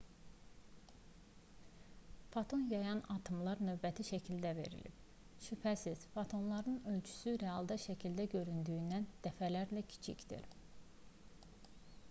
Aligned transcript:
foton 2.35 2.61
yayan 2.69 3.01
atomlar 3.15 3.59
növbəti 3.67 4.05
şəkildə 4.07 4.53
verilib 4.59 5.03
şübhəsiz 5.47 6.01
fotonların 6.15 6.79
ölçüsü 6.93 7.35
realda 7.43 7.77
şəkildə 7.85 8.25
göründüyündən 8.33 9.07
dəfələrlə 9.27 9.85
kiçikdir 9.93 10.49